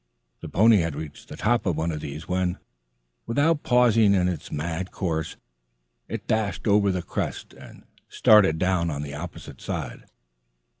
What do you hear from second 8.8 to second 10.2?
the opposite side.